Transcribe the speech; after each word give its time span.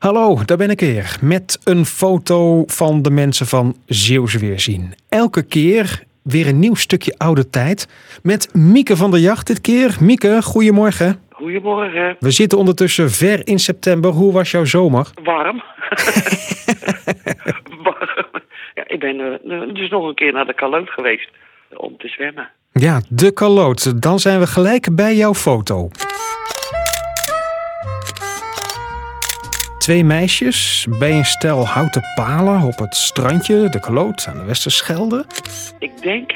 Hallo, 0.00 0.44
daar 0.44 0.56
ben 0.56 0.70
ik 0.70 0.80
weer. 0.80 1.18
Met 1.22 1.60
een 1.64 1.84
foto 1.84 2.64
van 2.66 3.02
de 3.02 3.10
mensen 3.10 3.46
van 3.46 3.76
Zeeuws 3.86 4.34
Weerzien. 4.34 4.94
Elke 5.08 5.46
keer 5.46 6.02
weer 6.22 6.46
een 6.46 6.58
nieuw 6.58 6.74
stukje 6.74 7.14
oude 7.18 7.50
tijd. 7.50 7.88
Met 8.22 8.54
Mieke 8.54 8.96
van 8.96 9.10
der 9.10 9.20
Jacht 9.20 9.46
dit 9.46 9.60
keer. 9.60 9.96
Mieke, 10.00 10.42
goedemorgen. 10.42 11.20
Goedemorgen. 11.30 12.16
We 12.20 12.30
zitten 12.30 12.58
ondertussen 12.58 13.10
ver 13.10 13.46
in 13.46 13.58
september. 13.58 14.10
Hoe 14.10 14.32
was 14.32 14.50
jouw 14.50 14.64
zomer? 14.64 15.10
Warm. 15.22 15.62
Warm. 17.84 18.42
Ja, 18.74 18.84
ik 18.86 19.00
ben 19.00 19.20
eh, 19.20 19.74
dus 19.74 19.90
nog 19.90 20.08
een 20.08 20.14
keer 20.14 20.32
naar 20.32 20.46
de 20.46 20.54
Kaloot 20.54 20.90
geweest 20.90 21.28
om 21.76 21.96
te 21.98 22.08
zwemmen. 22.08 22.50
Ja, 22.72 23.00
de 23.08 23.32
Kaloot. 23.32 24.02
Dan 24.02 24.18
zijn 24.18 24.40
we 24.40 24.46
gelijk 24.46 24.94
bij 24.94 25.14
jouw 25.14 25.34
foto. 25.34 25.88
Twee 29.80 30.04
meisjes 30.04 30.86
bij 30.98 31.12
een 31.12 31.24
stel 31.24 31.66
houten 31.66 32.02
palen 32.14 32.62
op 32.62 32.78
het 32.78 32.94
strandje, 32.94 33.68
de 33.68 33.80
Kaloot 33.80 34.26
aan 34.28 34.38
de 34.38 34.44
Westerschelde. 34.44 35.24
Ik 35.78 36.02
denk 36.02 36.34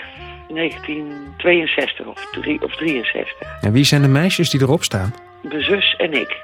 1962 0.49 2.07
of, 2.07 2.31
drie, 2.31 2.63
of 2.63 2.77
63. 2.77 3.33
En 3.61 3.73
wie 3.73 3.85
zijn 3.85 4.03
de 4.03 4.09
meisjes 4.09 4.51
die 4.51 4.61
erop 4.61 4.83
staan? 4.83 5.15
Mijn 5.43 5.63
zus 5.63 5.95
en 5.97 6.13
ik. 6.13 6.37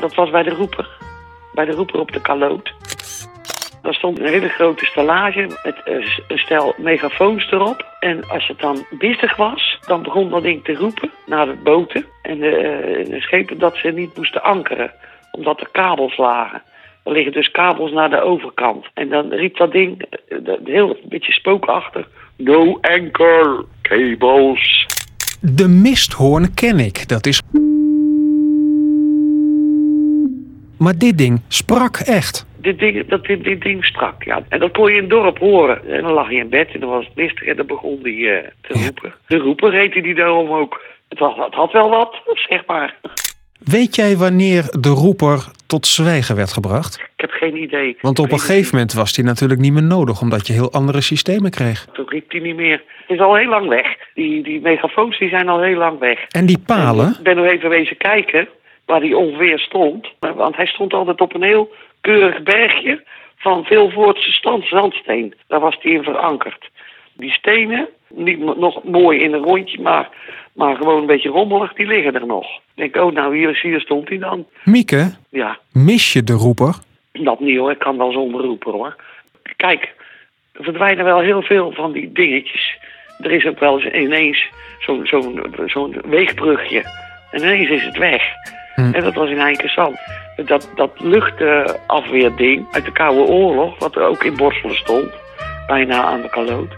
Dat 0.00 0.14
was 0.14 0.30
bij 0.30 0.42
de 0.42 0.50
roeper. 0.50 0.88
Bij 1.54 1.64
de 1.64 1.72
roeper 1.72 2.00
op 2.00 2.12
de 2.12 2.20
Kaloot. 2.20 2.72
Daar 3.82 3.94
stond 3.94 4.18
een 4.18 4.26
hele 4.26 4.48
grote 4.48 4.84
stellage 4.84 5.58
met 5.62 5.80
een 6.28 6.38
stel 6.38 6.74
megafoons 6.78 7.50
erop. 7.50 7.86
En 8.00 8.28
als 8.28 8.46
het 8.46 8.58
dan 8.58 8.86
bissig 8.90 9.36
was, 9.36 9.78
dan 9.86 10.02
begon 10.02 10.30
dat 10.30 10.42
ding 10.42 10.64
te 10.64 10.74
roepen 10.74 11.10
naar 11.26 11.46
de 11.46 11.56
boten 11.64 12.04
en 12.22 12.38
de, 12.38 12.56
eh, 12.56 13.10
de 13.10 13.20
schepen 13.20 13.58
dat 13.58 13.76
ze 13.76 13.88
niet 13.88 14.16
moesten 14.16 14.42
ankeren, 14.42 14.92
omdat 15.30 15.60
er 15.60 15.68
kabels 15.72 16.16
lagen. 16.16 16.62
Er 17.04 17.12
liggen 17.12 17.32
dus 17.32 17.50
kabels 17.50 17.92
naar 17.92 18.10
de 18.10 18.20
overkant. 18.20 18.86
En 18.94 19.08
dan 19.08 19.30
riep 19.32 19.56
dat 19.56 19.72
ding, 19.72 20.02
eh, 20.28 20.38
dat- 20.42 20.58
heel 20.64 20.88
een 20.90 21.08
beetje 21.08 21.32
spookachtig, 21.32 22.08
no 22.36 22.78
anchor 22.80 23.66
cables. 23.82 24.86
De 25.40 25.68
misthoorn 25.68 26.54
ken 26.54 26.78
ik. 26.78 27.08
Dat 27.08 27.26
is. 27.26 27.40
Maar 30.78 30.98
dit 30.98 31.18
ding 31.18 31.40
sprak 31.48 31.96
echt. 31.96 32.48
dit 32.60 32.78
ding, 32.78 33.06
dat 33.08 33.24
dit, 33.24 33.44
dit 33.44 33.60
ding 33.62 33.84
strak, 33.84 34.22
ja. 34.24 34.42
En 34.48 34.58
dat 34.60 34.72
kon 34.72 34.90
je 34.90 34.94
in 34.96 35.00
het 35.00 35.10
dorp 35.10 35.38
horen. 35.38 35.88
En 35.90 36.02
dan 36.02 36.12
lag 36.12 36.30
je 36.30 36.36
in 36.36 36.48
bed 36.48 36.68
en 36.72 36.80
dan 36.80 36.88
was 36.88 37.04
het 37.04 37.14
mistig 37.16 37.46
en 37.46 37.56
dan 37.56 37.66
begon 37.66 38.02
die 38.02 38.30
eh, 38.30 38.48
te 38.60 38.78
Ja. 38.78 38.84
roepen. 38.84 39.14
De 39.26 39.36
roeper 39.36 39.72
heette 39.72 40.00
die 40.00 40.14
daarom 40.14 40.50
ook. 40.50 40.80
Het 41.08 41.18
had, 41.18 41.36
het 41.36 41.54
had 41.54 41.72
wel 41.72 41.88
wat, 41.90 42.14
zeg 42.48 42.66
maar. 42.66 42.96
Weet 43.64 43.94
jij 43.94 44.16
wanneer 44.16 44.62
de 44.80 44.88
roeper 44.88 45.50
tot 45.66 45.86
zwijgen 45.86 46.36
werd 46.36 46.52
gebracht? 46.52 46.94
Ik 46.96 47.20
heb 47.20 47.30
geen 47.30 47.56
idee. 47.62 47.96
Want 48.00 48.18
op 48.18 48.32
een 48.32 48.38
gegeven 48.38 48.74
moment 48.74 48.92
was 48.92 49.12
die 49.12 49.24
natuurlijk 49.24 49.60
niet 49.60 49.72
meer 49.72 49.82
nodig, 49.82 50.20
omdat 50.20 50.46
je 50.46 50.52
heel 50.52 50.72
andere 50.72 51.00
systemen 51.00 51.50
kreeg. 51.50 51.86
Toen 51.92 52.08
riep 52.08 52.30
hij 52.30 52.40
niet 52.40 52.56
meer. 52.56 52.82
Het 53.06 53.18
is 53.18 53.20
al 53.20 53.36
heel 53.36 53.48
lang 53.48 53.68
weg. 53.68 53.86
Die, 54.14 54.42
die 54.42 54.60
megafoons 54.60 55.18
die 55.18 55.28
zijn 55.28 55.48
al 55.48 55.62
heel 55.62 55.76
lang 55.76 55.98
weg. 55.98 56.26
En 56.28 56.46
die 56.46 56.58
palen, 56.66 57.08
Ik 57.18 57.22
ben 57.22 57.36
nog 57.36 57.46
even 57.46 57.68
wezen 57.68 57.96
kijken 57.96 58.48
waar 58.86 59.00
hij 59.00 59.14
ongeveer 59.14 59.58
stond. 59.58 60.08
Want 60.18 60.56
hij 60.56 60.66
stond 60.66 60.92
altijd 60.92 61.20
op 61.20 61.34
een 61.34 61.42
heel 61.42 61.72
keurig 62.00 62.42
bergje 62.42 63.02
van 63.36 63.64
Vilvoortse 63.64 64.32
stand, 64.32 64.66
zandsteen. 64.66 65.34
Daar 65.46 65.60
was 65.60 65.76
hij 65.80 65.92
in 65.92 66.02
verankerd. 66.02 66.70
Die 67.12 67.32
stenen, 67.32 67.88
niet 68.14 68.38
nog 68.56 68.84
mooi 68.84 69.18
in 69.20 69.32
een 69.32 69.42
rondje, 69.42 69.80
maar, 69.82 70.08
maar 70.52 70.76
gewoon 70.76 71.00
een 71.00 71.06
beetje 71.06 71.28
rommelig, 71.28 71.72
die 71.72 71.86
liggen 71.86 72.14
er 72.14 72.26
nog. 72.26 72.46
Ik 72.46 72.60
denk, 72.74 72.96
oh 72.96 73.12
nou, 73.14 73.36
hier, 73.36 73.58
hier 73.62 73.80
stond 73.80 74.08
hij 74.08 74.18
dan. 74.18 74.46
Mieke, 74.64 75.10
Ja, 75.30 75.58
mis 75.72 76.12
je 76.12 76.22
de 76.24 76.32
roeper? 76.32 76.74
dat 77.12 77.40
niet 77.40 77.58
hoor, 77.58 77.70
ik 77.70 77.78
kan 77.78 77.96
wel 77.96 78.12
zonder 78.12 78.40
roepen 78.40 78.72
hoor. 78.72 78.96
Kijk, 79.56 79.94
er 80.52 80.64
verdwijnen 80.64 81.04
wel 81.04 81.20
heel 81.20 81.42
veel 81.42 81.72
van 81.72 81.92
die 81.92 82.12
dingetjes. 82.12 82.78
Er 83.18 83.30
is 83.30 83.46
ook 83.46 83.58
wel 83.58 83.80
eens 83.80 83.94
ineens 83.94 84.48
zo'n 84.78 85.06
zo'n 85.06 85.40
zo'n 85.66 85.96
weegbrugje. 86.04 86.84
En 87.30 87.40
ineens 87.42 87.68
is 87.68 87.84
het 87.84 87.98
weg. 87.98 88.22
Hm. 88.74 88.94
En 88.94 89.02
dat 89.02 89.14
was 89.14 89.30
in 89.30 89.38
Eikersand. 89.38 89.98
Dat, 90.44 90.70
dat 90.74 90.90
luchtafweerding 91.00 92.66
uit 92.70 92.84
de 92.84 92.92
Koude 92.92 93.32
Oorlog, 93.32 93.78
wat 93.78 93.96
er 93.96 94.02
ook 94.02 94.24
in 94.24 94.36
Borselen 94.36 94.76
stond, 94.76 95.08
bijna 95.66 96.02
aan 96.02 96.22
de 96.22 96.30
kaloot. 96.30 96.72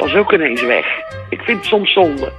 Was 0.00 0.14
ook 0.14 0.32
ineens 0.32 0.62
weg. 0.62 0.86
Ik 1.28 1.40
vind 1.40 1.58
het 1.58 1.66
soms 1.66 1.92
zonde. 1.92 2.32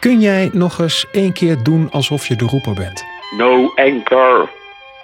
Kun 0.00 0.20
jij 0.20 0.50
nog 0.52 0.78
eens 0.78 1.06
één 1.12 1.32
keer 1.32 1.62
doen 1.62 1.90
alsof 1.90 2.26
je 2.26 2.36
de 2.36 2.44
roeper 2.44 2.74
bent? 2.74 3.04
No 3.36 3.72
anchor 3.74 4.50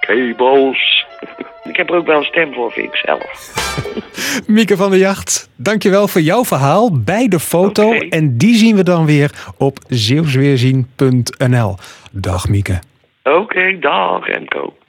cables. 0.01 1.07
ik 1.71 1.77
heb 1.77 1.91
er 1.91 1.97
ook 1.97 2.07
wel 2.07 2.19
een 2.19 2.25
stem 2.25 2.55
voor, 2.55 2.71
vind 2.71 2.87
ik 2.87 2.97
zelf. 2.97 3.53
Mieke 4.57 4.77
van 4.77 4.91
der 4.91 4.99
Jacht, 4.99 5.51
dankjewel 5.57 6.09
voor 6.09 6.21
jouw 6.21 6.45
verhaal 6.45 7.03
bij 7.05 7.29
de 7.29 7.41
foto. 7.41 7.93
En 7.93 8.37
die 8.39 8.55
zien 8.55 8.77
we 8.77 8.83
dan 8.83 9.07
weer 9.07 9.53
op 9.59 9.79
zeeuwsweerzien.nl. 9.89 11.77
Dag 12.11 12.49
Mieke. 12.49 12.79
Oké, 13.23 13.79
dag 13.79 14.27
Remco. 14.27 14.75